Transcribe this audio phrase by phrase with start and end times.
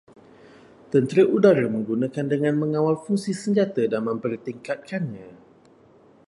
[0.91, 5.29] Tentera udara menggunakan dengan mengawal fungsi senjata dan mempertingkatkannya